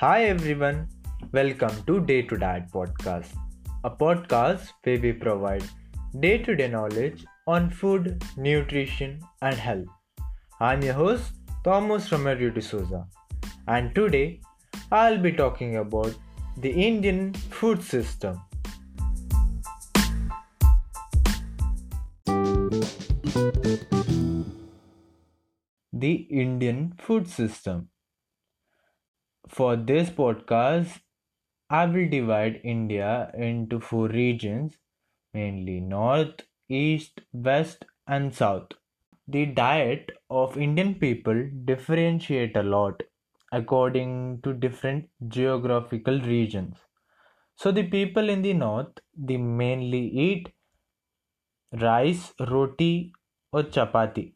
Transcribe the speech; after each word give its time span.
Hi 0.00 0.24
everyone, 0.24 0.88
welcome 1.32 1.74
to 1.86 2.00
Day 2.04 2.20
to 2.20 2.36
Diet 2.36 2.64
podcast, 2.70 3.34
a 3.82 3.88
podcast 3.88 4.72
where 4.84 5.00
we 5.00 5.12
provide 5.14 5.64
day 6.20 6.36
to 6.36 6.54
day 6.54 6.68
knowledge 6.68 7.24
on 7.46 7.70
food, 7.70 8.22
nutrition, 8.36 9.18
and 9.40 9.54
health. 9.54 9.86
I'm 10.60 10.82
your 10.82 10.92
host 10.92 11.32
Thomas 11.64 12.10
Romerio 12.10 12.52
de 12.52 12.60
Souza, 12.60 13.06
and 13.68 13.94
today 13.94 14.42
I'll 14.92 15.16
be 15.16 15.32
talking 15.32 15.76
about 15.76 16.14
the 16.58 16.72
Indian 16.72 17.32
food 17.32 17.82
system. 17.82 18.42
The 25.94 26.14
Indian 26.46 26.92
food 26.98 27.26
system. 27.26 27.88
For 29.48 29.74
this 29.74 30.08
podcast, 30.08 31.00
I 31.70 31.86
will 31.86 32.08
divide 32.08 32.60
India 32.62 33.32
into 33.34 33.80
four 33.80 34.08
regions 34.08 34.78
mainly 35.34 35.80
North, 35.80 36.42
East, 36.68 37.22
West, 37.32 37.84
and 38.06 38.34
South. 38.34 38.72
The 39.28 39.46
diet 39.46 40.12
of 40.30 40.58
Indian 40.58 40.96
people 40.96 41.50
differentiate 41.64 42.56
a 42.56 42.62
lot 42.62 43.02
according 43.52 44.42
to 44.42 44.52
different 44.52 45.10
geographical 45.28 46.20
regions. 46.20 46.76
So 47.56 47.72
the 47.72 47.88
people 47.88 48.28
in 48.28 48.42
the 48.42 48.54
north 48.54 48.98
they 49.16 49.36
mainly 49.38 50.08
eat 50.08 50.52
rice, 51.80 52.34
roti 52.40 53.12
or 53.52 53.62
chapati. 53.62 54.34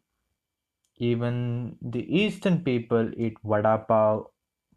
Even 0.98 1.76
the 1.82 2.02
eastern 2.16 2.62
people 2.62 3.10
eat 3.16 3.36
vada 3.42 3.78
pav, 3.88 4.26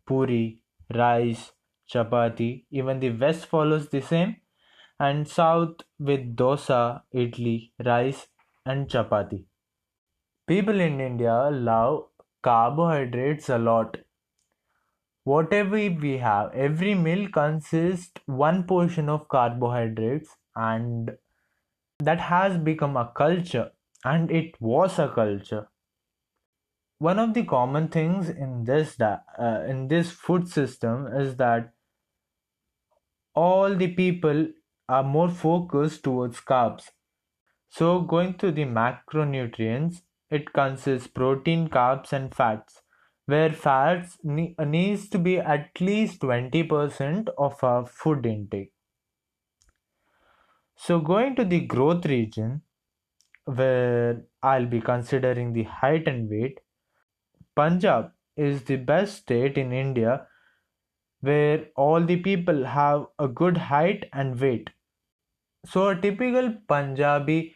puri, 0.06 0.62
rice, 0.94 1.54
chapati. 1.90 2.66
Even 2.72 3.00
the 3.00 3.12
west 3.12 3.46
follows 3.48 3.90
the 3.90 4.02
same 4.02 4.38
and 5.00 5.28
south 5.28 5.82
with 6.00 6.36
dosa, 6.36 7.04
idli, 7.14 7.72
rice 7.86 8.28
and 8.66 8.88
chapati. 8.90 9.46
People 10.48 10.80
in 10.80 11.02
India 11.02 11.50
love 11.52 12.08
carbohydrates 12.42 13.50
a 13.50 13.58
lot. 13.58 13.98
Whatever 15.26 15.72
we 15.76 16.18
have, 16.20 16.54
every 16.54 16.96
meal 16.96 17.28
consists 17.28 18.22
one 18.26 18.64
portion 18.66 19.10
of 19.10 19.28
carbohydrates 19.28 20.38
and 20.56 21.18
that 22.00 22.20
has 22.22 22.58
become 22.58 22.98
a 22.98 23.12
culture 23.16 23.72
and 24.06 24.32
it 24.32 24.62
was 24.62 25.00
a 25.00 25.10
culture 25.10 25.70
one 27.06 27.20
of 27.20 27.34
the 27.34 27.44
common 27.44 27.88
things 27.90 28.30
in 28.30 28.64
this 28.64 29.00
uh, 29.02 29.18
in 29.68 29.88
this 29.90 30.12
food 30.12 30.48
system 30.48 31.08
is 31.08 31.36
that 31.38 31.74
all 33.36 33.76
the 33.76 33.94
people 33.94 34.48
are 34.90 35.04
more 35.04 35.30
focused 35.30 36.04
towards 36.04 36.42
carbs. 36.42 36.90
So 37.70 38.02
going 38.02 38.36
to 38.40 38.52
the 38.52 38.66
macronutrients 38.66 40.02
it 40.30 40.54
consists 40.54 41.08
protein 41.08 41.70
carbs 41.70 42.14
and 42.14 42.34
fats 42.34 42.82
where 43.26 43.52
fats 43.52 44.18
ne- 44.24 44.56
needs 44.66 45.10
to 45.10 45.20
be 45.20 45.38
at 45.40 45.80
least 45.82 46.22
20% 46.22 47.30
of 47.38 47.64
our 47.64 47.86
food 47.86 48.26
intake. 48.26 48.74
So 50.76 51.00
going 51.00 51.36
to 51.38 51.46
the 51.46 51.62
growth 51.62 52.06
region 52.06 52.62
where 53.46 54.24
I'll 54.42 54.66
be 54.68 54.82
considering 54.82 55.54
the 55.54 55.64
height 55.64 56.08
and 56.08 56.30
weight, 56.30 56.60
Punjab 57.56 58.12
is 58.38 58.64
the 58.66 58.76
best 58.76 59.18
state 59.18 59.58
in 59.58 59.72
India 59.72 60.28
where 61.22 61.68
all 61.76 62.02
the 62.02 62.18
people 62.22 62.66
have 62.66 63.08
a 63.20 63.28
good 63.28 63.58
height 63.58 64.06
and 64.14 64.40
weight. 64.40 64.70
So 65.66 65.90
a 65.90 65.96
typical 66.00 66.54
Punjabi 66.68 67.56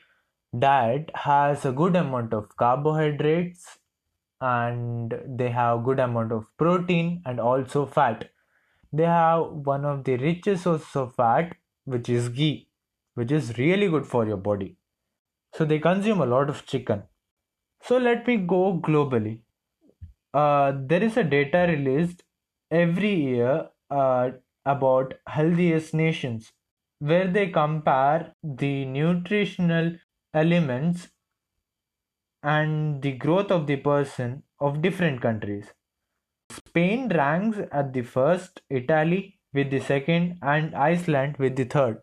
diet 0.57 1.11
has 1.15 1.65
a 1.65 1.71
good 1.71 1.95
amount 1.95 2.33
of 2.33 2.55
carbohydrates 2.57 3.79
and 4.41 5.13
they 5.27 5.49
have 5.49 5.83
good 5.85 5.99
amount 5.99 6.31
of 6.31 6.45
protein 6.57 7.21
and 7.25 7.39
also 7.39 7.85
fat. 7.85 8.29
They 8.93 9.05
have 9.05 9.47
one 9.73 9.85
of 9.85 10.03
the 10.03 10.17
richest 10.17 10.63
sources 10.63 10.95
of 10.95 11.15
fat 11.15 11.55
which 11.85 12.09
is 12.09 12.29
ghee 12.29 12.69
which 13.15 13.31
is 13.31 13.57
really 13.57 13.89
good 13.89 14.05
for 14.07 14.25
your 14.27 14.37
body. 14.37 14.77
So 15.53 15.65
they 15.65 15.79
consume 15.79 16.21
a 16.21 16.25
lot 16.25 16.49
of 16.49 16.65
chicken. 16.65 17.03
So 17.81 17.97
let 17.97 18.27
me 18.27 18.37
go 18.37 18.79
globally. 18.79 19.41
Uh, 20.33 20.73
there 20.85 21.03
is 21.03 21.17
a 21.17 21.23
data 21.23 21.65
released 21.69 22.23
every 22.71 23.13
year 23.13 23.69
uh, 23.89 24.31
about 24.65 25.13
healthiest 25.27 25.93
nations 25.93 26.53
where 26.99 27.27
they 27.27 27.49
compare 27.49 28.33
the 28.43 28.85
nutritional 28.85 29.95
elements 30.33 31.09
and 32.41 33.03
the 33.03 33.11
growth 33.11 33.51
of 33.51 33.67
the 33.67 33.75
person 33.75 34.41
of 34.59 34.81
different 34.81 35.21
countries. 35.21 35.71
Spain 36.49 37.09
ranks 37.09 37.59
at 37.71 37.93
the 37.93 38.01
first, 38.03 38.61
Italy 38.69 39.39
with 39.53 39.71
the 39.71 39.79
second, 39.79 40.39
and 40.41 40.75
Iceland 40.75 41.37
with 41.37 41.55
the 41.55 41.65
third. 41.65 42.01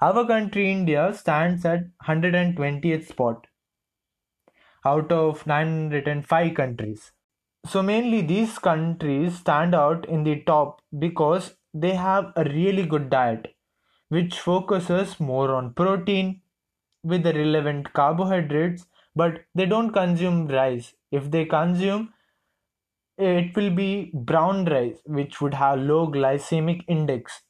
Our 0.00 0.24
country, 0.24 0.70
India, 0.70 1.12
stands 1.12 1.64
at 1.64 1.80
120th 1.80 3.08
spot 3.08 3.48
out 4.84 5.12
of 5.12 5.46
905 5.46 6.54
countries. 6.54 7.12
So, 7.66 7.82
mainly 7.82 8.20
these 8.22 8.58
countries 8.58 9.38
stand 9.38 9.74
out 9.74 10.08
in 10.08 10.24
the 10.24 10.42
top 10.42 10.80
because 10.98 11.56
they 11.72 11.94
have 11.94 12.32
a 12.36 12.44
really 12.44 12.86
good 12.86 13.10
diet 13.10 13.54
which 14.08 14.38
focuses 14.40 15.18
more 15.20 15.54
on 15.54 15.74
protein 15.74 16.42
with 17.02 17.22
the 17.24 17.32
relevant 17.34 17.92
carbohydrates, 17.92 18.86
but 19.16 19.44
they 19.54 19.66
don't 19.66 19.92
consume 19.92 20.46
rice. 20.48 20.94
If 21.10 21.30
they 21.30 21.44
consume, 21.46 22.14
it 23.18 23.56
will 23.56 23.70
be 23.70 24.12
brown 24.14 24.64
rice, 24.66 25.00
which 25.04 25.40
would 25.40 25.54
have 25.54 25.80
low 25.80 26.06
glycemic 26.06 26.84
index 26.86 27.42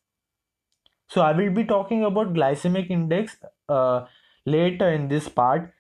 so 1.09 1.21
I 1.21 1.33
will 1.33 1.51
be 1.51 1.65
talking 1.65 2.05
about 2.05 2.33
glycemic 2.35 2.91
index 2.91 3.37
uh, 3.69 4.07
later 4.47 4.91
in 4.93 5.09
this 5.09 5.29
part. 5.29 5.73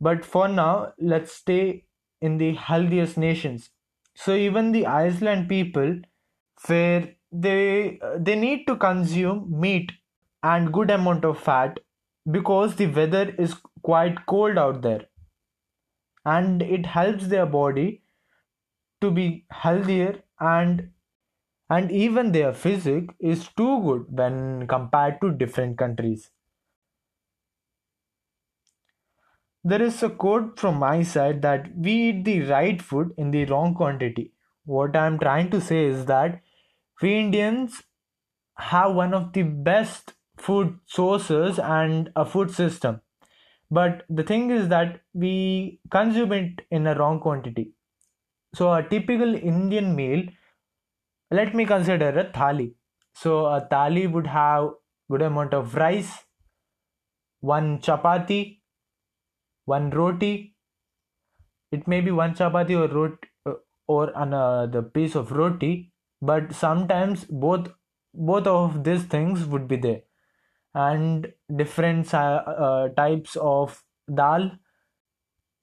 But 0.00 0.24
for 0.24 0.48
now, 0.48 0.92
let's 0.98 1.32
stay 1.32 1.84
in 2.20 2.38
the 2.38 2.54
healthiest 2.54 3.16
nations. 3.16 3.70
So 4.14 4.34
even 4.34 4.72
the 4.72 4.86
Iceland 4.86 5.48
people, 5.48 6.00
where 6.66 7.14
they 7.32 7.98
uh, 8.00 8.18
they 8.18 8.34
need 8.36 8.66
to 8.66 8.76
consume 8.76 9.60
meat 9.60 9.92
and 10.42 10.72
good 10.72 10.90
amount 10.90 11.24
of 11.24 11.38
fat 11.38 11.80
because 12.30 12.76
the 12.76 12.86
weather 12.86 13.34
is 13.38 13.56
quite 13.82 14.26
cold 14.26 14.58
out 14.58 14.82
there, 14.82 15.06
and 16.24 16.62
it 16.62 16.86
helps 16.86 17.26
their 17.26 17.44
body 17.46 18.02
to 19.00 19.10
be 19.10 19.44
healthier 19.50 20.22
and 20.40 20.90
and 21.70 21.90
even 21.92 22.32
their 22.32 22.52
physique 22.54 23.10
is 23.20 23.48
too 23.56 23.82
good 23.82 24.06
when 24.10 24.66
compared 24.68 25.20
to 25.20 25.32
different 25.32 25.78
countries. 25.78 26.30
There 29.64 29.82
is 29.82 30.02
a 30.02 30.10
quote 30.10 30.58
from 30.58 30.78
my 30.78 31.02
side 31.02 31.42
that 31.42 31.76
we 31.76 31.92
eat 31.92 32.24
the 32.24 32.42
right 32.42 32.80
food 32.80 33.12
in 33.16 33.30
the 33.30 33.44
wrong 33.46 33.74
quantity. 33.74 34.32
What 34.64 34.96
I 34.96 35.06
am 35.06 35.18
trying 35.18 35.50
to 35.50 35.60
say 35.60 35.84
is 35.86 36.06
that 36.06 36.40
we 37.02 37.18
Indians 37.18 37.82
have 38.58 38.94
one 38.94 39.14
of 39.14 39.32
the 39.32 39.42
best 39.42 40.14
food 40.38 40.78
sources 40.86 41.58
and 41.58 42.10
a 42.16 42.24
food 42.24 42.50
system. 42.50 43.00
But 43.70 44.04
the 44.08 44.22
thing 44.22 44.50
is 44.50 44.68
that 44.68 45.00
we 45.14 45.80
consume 45.90 46.32
it 46.32 46.62
in 46.70 46.86
a 46.86 46.94
wrong 46.98 47.20
quantity. 47.20 47.72
So, 48.54 48.72
a 48.72 48.82
typical 48.82 49.34
Indian 49.34 49.94
meal 49.94 50.24
let 51.30 51.54
me 51.54 51.64
consider 51.66 52.08
a 52.20 52.24
thali 52.32 52.74
so 53.14 53.46
a 53.46 53.60
thali 53.70 54.10
would 54.10 54.26
have 54.26 54.70
good 55.10 55.22
amount 55.22 55.54
of 55.54 55.74
rice 55.74 56.12
one 57.40 57.78
chapati 57.78 58.57
one 59.74 59.90
roti 59.90 60.32
it 61.70 61.86
may 61.86 62.00
be 62.00 62.10
one 62.10 62.34
chapati 62.34 62.76
or 62.82 62.88
roti 62.94 63.28
uh, 63.46 63.54
or 63.86 64.12
another 64.14 64.82
piece 64.82 65.14
of 65.14 65.32
roti 65.32 65.92
but 66.20 66.52
sometimes 66.52 67.24
both 67.24 67.68
both 68.14 68.46
of 68.46 68.84
these 68.84 69.04
things 69.04 69.44
would 69.44 69.68
be 69.68 69.76
there. 69.76 70.02
And 70.74 71.32
different 71.56 72.12
uh, 72.14 72.88
types 72.96 73.36
of 73.36 73.84
dal 74.14 74.58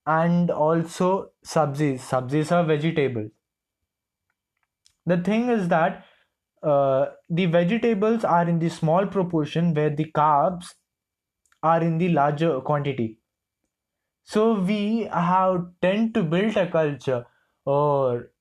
and 0.08 0.50
also 0.50 1.32
sabzis. 1.46 2.00
Sabzis 2.00 2.52
are 2.52 2.64
vegetables. 2.64 3.32
The 5.06 5.18
thing 5.18 5.50
is 5.50 5.68
that 5.70 6.06
uh, 6.64 7.08
the 7.30 7.46
vegetables 7.48 8.24
are 8.24 8.48
in 8.48 8.60
the 8.60 8.70
small 8.70 9.06
proportion 9.08 9.74
where 9.74 9.90
the 9.90 10.12
carbs 10.12 10.76
are 11.64 11.82
in 11.82 11.98
the 11.98 12.10
larger 12.10 12.62
quantity 12.62 13.20
so 14.26 14.60
we 14.62 15.04
have 15.06 15.72
tend 15.82 16.14
to 16.16 16.24
build 16.24 16.58
a 16.58 16.70
culture 16.70 17.26
or 17.66 18.32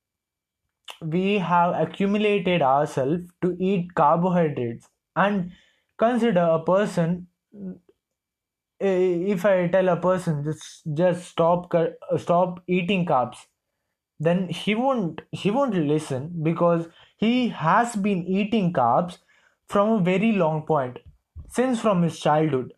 we 1.02 1.38
have 1.38 1.74
accumulated 1.74 2.62
ourselves 2.62 3.22
to 3.42 3.56
eat 3.60 3.94
carbohydrates. 3.94 4.88
And 5.16 5.52
consider 5.98 6.40
a 6.40 6.62
person 6.64 7.28
eh, 8.80 9.32
if 9.34 9.44
i 9.50 9.54
tell 9.74 9.88
a 9.92 9.96
person 10.04 10.36
just 10.48 10.82
just 11.00 11.24
stop 11.32 11.74
stop 12.24 12.60
eating 12.76 13.04
carbs 13.10 13.42
then 14.28 14.42
he 14.60 14.74
won't 14.82 15.22
he 15.42 15.50
won't 15.58 15.76
listen 15.92 16.28
because 16.50 16.86
he 17.26 17.34
has 17.64 17.96
been 18.08 18.24
eating 18.40 18.72
carbs 18.72 19.18
from 19.68 19.90
a 19.94 20.04
very 20.12 20.32
long 20.44 20.62
point 20.66 20.98
since 21.48 21.80
from 21.80 22.02
his 22.02 22.20
childhood. 22.20 22.72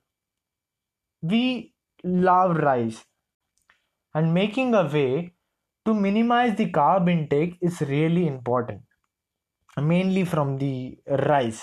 We 1.20 1.74
love 2.06 2.56
rice 2.56 3.04
and 4.14 4.32
making 4.32 4.74
a 4.74 4.84
way 4.84 5.32
to 5.84 5.94
minimize 5.94 6.56
the 6.56 6.70
carb 6.70 7.10
intake 7.10 7.58
is 7.60 7.80
really 7.82 8.26
important 8.26 8.82
mainly 9.80 10.24
from 10.24 10.56
the 10.58 10.98
rice 11.30 11.62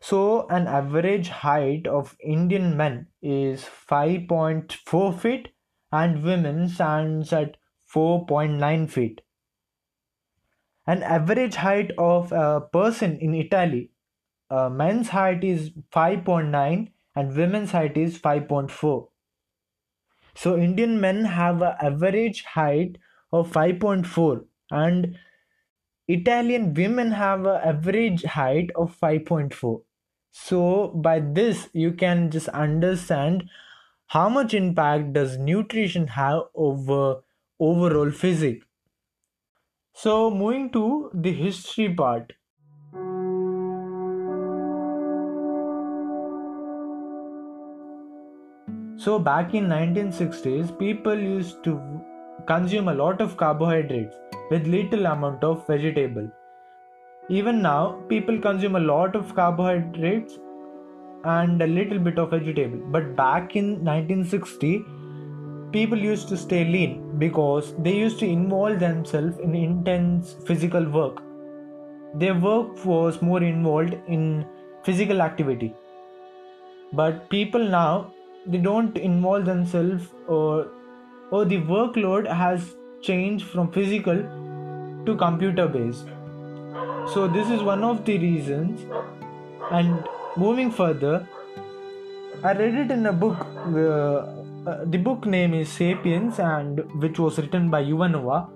so 0.00 0.46
an 0.48 0.66
average 0.66 1.28
height 1.28 1.86
of 1.86 2.16
indian 2.22 2.76
men 2.76 3.06
is 3.22 3.68
5.4 3.90 5.20
feet 5.20 5.48
and 5.92 6.22
women 6.22 6.68
stands 6.68 7.32
at 7.32 7.56
4.9 7.94 8.90
feet. 8.90 9.20
An 10.86 11.02
average 11.02 11.56
height 11.56 11.90
of 11.98 12.32
a 12.32 12.60
person 12.60 13.18
in 13.18 13.34
Italy, 13.34 13.90
a 14.50 14.70
men's 14.70 15.08
height 15.08 15.42
is 15.42 15.70
5.9 15.92 16.92
and 17.16 17.34
women's 17.34 17.72
height 17.72 17.96
is 17.96 18.18
5.4. 18.18 19.08
So 20.36 20.56
Indian 20.56 21.00
men 21.00 21.24
have 21.24 21.62
an 21.62 21.74
average 21.80 22.44
height 22.44 22.98
of 23.32 23.50
5.4 23.50 24.44
and 24.70 25.18
Italian 26.06 26.74
women 26.74 27.10
have 27.12 27.46
an 27.46 27.60
average 27.64 28.22
height 28.24 28.70
of 28.76 28.96
5.4. 29.00 29.82
So 30.30 30.88
by 30.88 31.20
this 31.20 31.68
you 31.72 31.92
can 31.92 32.30
just 32.30 32.48
understand 32.48 33.48
how 34.08 34.28
much 34.28 34.54
impact 34.54 35.14
does 35.14 35.36
nutrition 35.38 36.06
have 36.08 36.42
over 36.54 37.22
overall 37.58 38.10
physique? 38.10 38.62
So, 39.94 40.30
moving 40.30 40.70
to 40.72 41.10
the 41.14 41.32
history 41.32 41.92
part. 41.92 42.34
So 49.06 49.20
back 49.20 49.54
in 49.54 49.68
1960s, 49.68 50.76
people 50.80 51.16
used 51.16 51.62
to 51.62 51.80
consume 52.44 52.88
a 52.88 52.94
lot 52.94 53.20
of 53.20 53.36
carbohydrates 53.36 54.16
with 54.50 54.66
little 54.66 55.06
amount 55.06 55.44
of 55.44 55.64
vegetable. 55.64 56.28
Even 57.28 57.62
now, 57.62 58.02
people 58.08 58.40
consume 58.40 58.74
a 58.74 58.80
lot 58.80 59.14
of 59.14 59.32
carbohydrates 59.36 60.40
and 61.22 61.62
a 61.62 61.68
little 61.68 62.00
bit 62.00 62.18
of 62.18 62.30
vegetable. 62.30 62.80
But 62.90 63.14
back 63.14 63.54
in 63.54 63.84
1960 63.84 64.84
people 65.70 65.98
used 65.98 66.28
to 66.30 66.36
stay 66.36 66.64
lean 66.64 67.16
because 67.16 67.74
they 67.78 67.94
used 67.94 68.18
to 68.18 68.26
involve 68.26 68.80
themselves 68.80 69.38
in 69.38 69.54
intense 69.54 70.34
physical 70.48 70.84
work. 70.84 71.22
Their 72.16 72.34
work 72.34 72.84
was 72.84 73.22
more 73.22 73.44
involved 73.44 73.94
in 74.08 74.44
physical 74.82 75.22
activity. 75.22 75.72
But 76.92 77.30
people 77.30 77.64
now 77.64 78.12
they 78.46 78.58
don't 78.58 78.96
involve 78.96 79.44
themselves 79.44 80.08
or 80.26 80.68
or 81.30 81.44
the 81.44 81.60
workload 81.72 82.28
has 82.42 82.74
changed 83.02 83.46
from 83.46 83.70
physical 83.72 84.22
to 85.06 85.16
computer 85.16 85.66
based 85.68 86.06
so 87.14 87.28
this 87.28 87.50
is 87.50 87.62
one 87.62 87.82
of 87.84 88.04
the 88.04 88.18
reasons 88.18 88.86
and 89.70 90.04
moving 90.36 90.70
further, 90.70 91.26
I 92.42 92.52
read 92.52 92.74
it 92.74 92.90
in 92.90 93.06
a 93.06 93.12
book. 93.12 93.36
Uh, 93.74 94.70
uh, 94.70 94.84
the 94.84 94.98
book 94.98 95.26
name 95.26 95.54
is 95.54 95.68
*Sapiens*, 95.68 96.38
and 96.38 96.80
which 97.00 97.18
was 97.18 97.38
written 97.38 97.70
by 97.70 97.82
Yuval 97.82 98.10
Noah. 98.12 98.48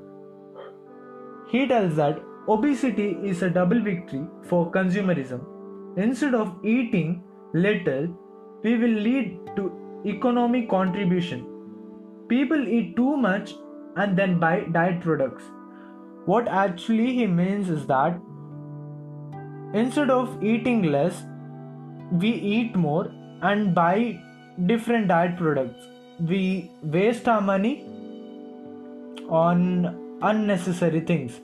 He 1.51 1.67
tells 1.67 1.97
that 1.97 2.21
obesity 2.49 3.17
is 3.25 3.43
a 3.43 3.51
double 3.51 3.81
victory 3.81 4.27
for 4.49 4.71
consumerism. 4.71 5.41
Instead 5.97 6.35
of 6.35 6.55
eating 6.65 7.23
little, 7.55 8.09
we 8.63 8.77
will 8.77 8.97
lead 9.09 9.39
to 9.57 9.73
economic 10.07 10.69
contribution. 10.69 11.47
People 12.29 12.69
eat 12.69 12.97
too 12.97 13.17
much 13.17 13.55
and 13.97 14.17
then 14.17 14.39
buy 14.39 14.61
diet 14.73 15.01
products. 15.01 15.45
What 16.27 16.49
actually 16.49 17.13
he 17.15 17.27
means 17.27 17.69
is 17.69 17.87
that 17.87 18.21
instead 19.75 20.11
of 20.11 20.43
eating 20.43 20.83
less, 20.83 21.25
we 22.13 22.31
eat 22.31 22.77
more 22.77 23.11
and 23.43 23.75
buy 23.75 24.21
different 24.67 25.09
diet 25.09 25.37
products. 25.37 25.87
We 26.21 26.71
waste 26.83 27.29
our 27.29 27.41
money 27.41 27.85
on 29.29 30.19
unnecessary 30.23 31.01
things. 31.01 31.41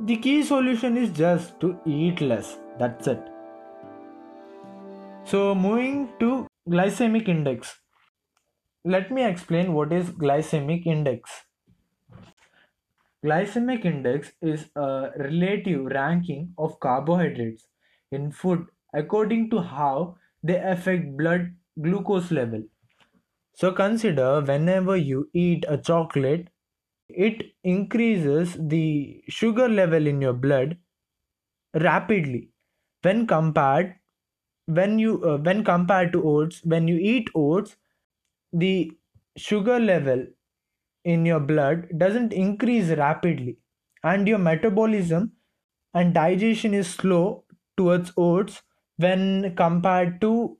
The 0.00 0.16
key 0.16 0.42
solution 0.42 0.96
is 0.96 1.10
just 1.10 1.60
to 1.60 1.78
eat 1.86 2.20
less. 2.20 2.56
That's 2.78 3.06
it. 3.06 3.22
So, 5.24 5.54
moving 5.54 6.08
to 6.18 6.46
glycemic 6.68 7.28
index. 7.28 7.80
Let 8.84 9.10
me 9.10 9.24
explain 9.24 9.72
what 9.72 9.92
is 9.92 10.10
glycemic 10.10 10.86
index. 10.86 11.46
Glycemic 13.24 13.84
index 13.84 14.32
is 14.42 14.70
a 14.76 15.10
relative 15.16 15.86
ranking 15.86 16.54
of 16.58 16.78
carbohydrates 16.78 17.66
in 18.12 18.30
food 18.30 18.66
according 18.92 19.50
to 19.50 19.60
how 19.62 20.18
they 20.42 20.58
affect 20.58 21.16
blood 21.16 21.56
glucose 21.80 22.30
level. 22.30 22.62
So 23.54 23.72
consider 23.72 24.42
whenever 24.42 24.96
you 24.96 25.30
eat 25.34 25.64
a 25.68 25.78
chocolate, 25.78 26.50
it 27.08 27.54
increases 27.64 28.56
the 28.58 29.24
sugar 29.28 29.68
level 29.68 30.06
in 30.06 30.20
your 30.22 30.34
blood 30.34 30.78
rapidly 31.74 32.50
when 33.02 33.26
compared 33.26 33.96
when 34.78 34.98
you 34.98 35.22
uh, 35.24 35.38
when 35.38 35.64
compared 35.64 36.12
to 36.12 36.22
oats 36.32 36.60
when 36.64 36.88
you 36.88 36.96
eat 37.12 37.30
oats 37.34 37.76
the 38.52 38.92
sugar 39.36 39.78
level 39.80 40.26
in 41.04 41.26
your 41.26 41.40
blood 41.40 41.86
doesn't 41.98 42.32
increase 42.32 42.90
rapidly 43.02 43.56
and 44.04 44.28
your 44.28 44.38
metabolism 44.38 45.32
and 45.94 46.14
digestion 46.14 46.74
is 46.74 46.88
slow 46.88 47.44
towards 47.76 48.12
oats 48.16 48.62
when 48.96 49.54
compared 49.56 50.20
to 50.20 50.58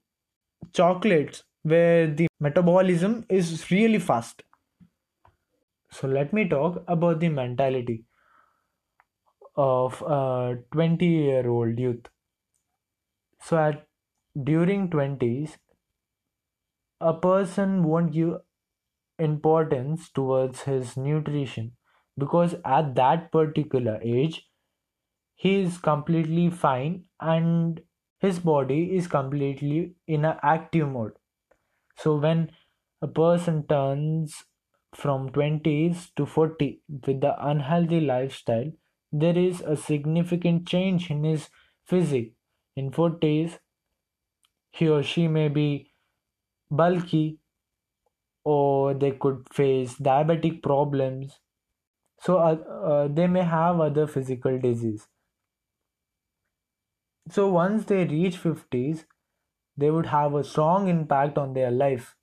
chocolates 0.73 1.45
where 1.63 2.07
the 2.09 2.27
metabolism 2.41 3.25
is 3.29 3.71
really 3.71 3.99
fast. 3.99 4.43
So 5.93 6.09
let 6.09 6.33
me 6.33 6.49
talk 6.49 6.83
about 6.89 7.21
the 7.21 7.29
mentality 7.29 8.05
of 9.57 10.03
a 10.03 10.59
20 10.71 11.07
year 11.07 11.49
old 11.49 11.79
youth. 11.79 12.07
So 13.41 13.59
at 13.59 13.87
during 14.45 14.91
20s 14.91 15.57
a 17.01 17.13
person 17.13 17.83
won't 17.85 18.13
give 18.13 18.41
importance 19.19 20.11
towards 20.11 20.63
his 20.63 20.97
nutrition 20.97 21.77
because 22.19 22.55
at 22.65 22.95
that 22.97 23.31
particular 23.33 23.99
age 24.03 24.51
he 25.35 25.55
is 25.63 25.79
completely 25.79 26.51
fine 26.51 27.05
and 27.21 27.83
his 28.21 28.39
body 28.41 28.97
is 28.97 29.09
completely 29.09 29.95
in 30.07 30.25
an 30.25 30.39
active 30.43 30.89
mode. 30.89 31.13
So 31.97 32.17
when 32.17 32.53
a 33.01 33.09
person 33.09 33.67
turns 33.67 34.45
from 34.95 35.31
20s 35.31 36.11
to 36.17 36.27
40 36.27 36.83
with 37.07 37.21
the 37.23 37.35
unhealthy 37.47 38.01
lifestyle 38.01 38.73
there 39.13 39.39
is 39.39 39.61
a 39.63 39.77
significant 39.77 40.69
change 40.69 41.11
in 41.11 41.25
his 41.25 41.49
physique. 41.85 42.35
In 42.77 42.91
40s 42.91 43.59
he 44.73 44.89
or 44.89 45.03
she 45.03 45.29
may 45.29 45.49
be 45.49 45.93
bulky 46.71 47.41
or 48.45 48.95
they 48.95 49.11
could 49.13 49.47
face 49.53 49.97
diabetic 49.99 50.63
problems. 50.63 51.41
So 52.21 52.39
uh, 52.39 52.55
uh, 52.55 53.09
they 53.09 53.27
may 53.27 53.43
have 53.45 53.81
other 53.81 54.07
physical 54.07 54.59
disease. 54.59 55.09
So 57.29 57.49
once 57.49 57.87
they 57.87 58.05
reach 58.07 58.37
50s, 58.37 59.07
they 59.77 59.91
would 59.91 60.07
have 60.07 60.35
a 60.35 60.45
strong 60.45 60.87
impact 60.87 61.37
on 61.37 61.53
their 61.53 61.73
life 61.73 62.15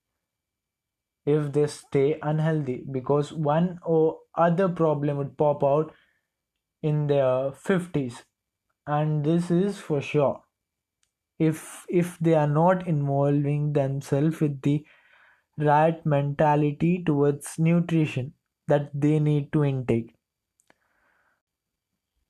if 1.26 1.54
they 1.54 1.66
stay 1.68 2.20
unhealthy 2.22 2.84
because 2.92 3.32
one 3.32 3.80
or 3.86 4.20
other 4.36 4.68
problem 4.68 5.18
would 5.18 5.38
pop 5.38 5.64
out 5.64 5.94
in 6.84 7.08
their 7.08 7.52
50s 7.52 8.26
and 8.88 9.24
this 9.26 9.50
is 9.52 9.80
for 9.80 10.02
sure 10.02 10.44
if 11.40 11.86
if 11.90 12.18
they 12.20 12.36
are 12.36 12.48
not 12.48 12.88
involving 12.88 13.74
themselves 13.74 14.40
with 14.42 14.62
the 14.62 14.86
right 15.58 16.06
mentality 16.06 17.04
towards 17.04 17.60
nutrition 17.60 18.34
that 18.68 18.92
they 18.94 19.20
need 19.20 19.52
to 19.54 19.64
intake. 19.66 20.16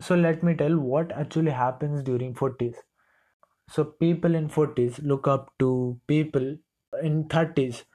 So 0.02 0.16
let 0.16 0.44
me 0.44 0.56
tell 0.56 0.78
what 0.78 1.12
actually 1.14 1.52
happens 1.52 2.04
during 2.04 2.34
40s 2.34 2.76
so 3.70 3.86
people 3.86 4.36
in 4.36 4.50
40s 4.50 5.00
look 5.00 5.28
up 5.28 5.54
to 5.60 6.00
people 6.08 6.58
in 7.02 7.30
30s 7.30 7.86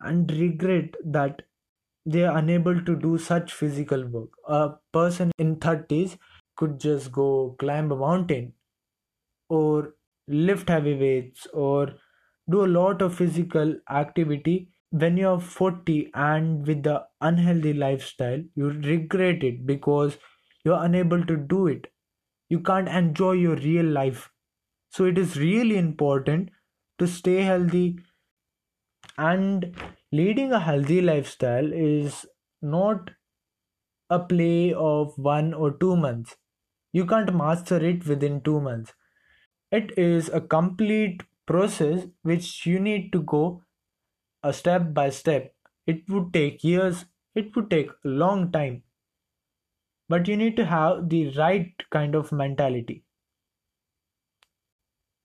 and 0.00 0.30
regret 0.32 0.94
that 1.04 1.42
they 2.06 2.24
are 2.24 2.38
unable 2.38 2.82
to 2.84 2.96
do 2.96 3.18
such 3.18 3.52
physical 3.52 4.06
work. 4.06 4.30
A 4.48 4.74
person 4.92 5.32
in 5.38 5.56
30s 5.56 6.18
could 6.56 6.80
just 6.80 7.12
go 7.12 7.56
climb 7.58 7.92
a 7.92 7.96
mountain 7.96 8.54
or 9.48 9.94
lift 10.28 10.68
heavy 10.68 10.94
weights 10.94 11.46
or 11.52 11.94
do 12.50 12.64
a 12.64 12.72
lot 12.78 13.02
of 13.02 13.14
physical 13.14 13.76
activity 13.90 14.70
when 14.90 15.16
you're 15.16 15.40
40 15.40 16.10
and 16.14 16.66
with 16.66 16.82
the 16.84 17.06
unhealthy 17.20 17.72
lifestyle 17.72 18.42
you 18.54 18.70
regret 18.70 19.42
it 19.44 19.66
because 19.66 20.18
you're 20.64 20.82
unable 20.84 21.24
to 21.26 21.36
do 21.36 21.66
it. 21.66 21.92
You 22.48 22.60
can't 22.60 22.88
enjoy 22.88 23.32
your 23.32 23.56
real 23.56 23.86
life. 23.86 24.32
So 24.90 25.04
it 25.04 25.18
is 25.18 25.38
really 25.38 25.76
important 25.76 26.50
to 26.98 27.06
stay 27.06 27.42
healthy 27.42 27.98
and 29.18 29.74
leading 30.12 30.52
a 30.52 30.60
healthy 30.60 31.00
lifestyle 31.02 31.70
is 31.72 32.26
not 32.62 33.10
a 34.10 34.18
play 34.18 34.72
of 34.74 35.16
one 35.18 35.54
or 35.54 35.72
two 35.78 35.96
months. 35.96 36.36
You 36.92 37.06
can't 37.06 37.34
master 37.34 37.76
it 37.84 38.06
within 38.06 38.40
two 38.42 38.60
months 38.60 38.94
it 39.76 39.96
is 39.98 40.28
a 40.30 40.40
complete 40.40 41.22
process 41.46 42.06
which 42.22 42.66
you 42.66 42.80
need 42.80 43.12
to 43.12 43.22
go 43.22 43.62
a 44.42 44.52
step 44.52 44.94
by 44.94 45.10
step. 45.10 45.54
It 45.86 46.08
would 46.10 46.32
take 46.32 46.64
years, 46.64 47.06
it 47.34 47.54
would 47.56 47.70
take 47.70 47.90
a 47.90 48.08
long 48.08 48.52
time. 48.52 48.84
But 50.08 50.26
you 50.26 50.36
need 50.36 50.56
to 50.56 50.64
have 50.64 51.08
the 51.10 51.28
right 51.38 51.72
kind 51.92 52.16
of 52.16 52.32
mentality. 52.32 53.04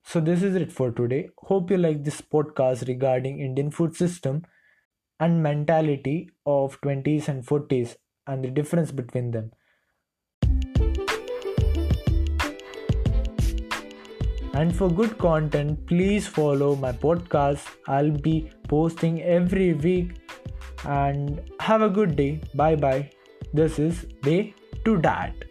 So 0.03 0.19
this 0.21 0.43
is 0.43 0.53
it 0.55 0.71
for 0.71 0.91
today. 0.91 1.29
Hope 1.39 1.71
you 1.71 1.77
like 1.77 2.03
this 2.03 2.21
podcast 2.21 2.87
regarding 2.87 3.39
Indian 3.39 3.71
food 3.71 3.95
system 3.95 4.43
and 5.19 5.41
mentality 5.43 6.29
of 6.45 6.79
20s 6.81 7.27
and 7.27 7.45
40s 7.45 7.97
and 8.27 8.43
the 8.43 8.51
difference 8.51 8.91
between 8.91 9.31
them. 9.31 9.51
And 14.53 14.75
for 14.75 14.89
good 14.89 15.17
content, 15.17 15.85
please 15.87 16.27
follow 16.27 16.75
my 16.75 16.91
podcast. 16.91 17.67
I'll 17.87 18.11
be 18.11 18.51
posting 18.67 19.21
every 19.21 19.73
week. 19.73 20.17
And 20.85 21.41
have 21.59 21.81
a 21.81 21.89
good 21.89 22.15
day. 22.15 22.41
Bye 22.55 22.75
bye. 22.75 23.09
This 23.53 23.79
is 23.79 24.05
Day 24.21 24.53
to 24.85 24.97
Dad. 24.97 25.50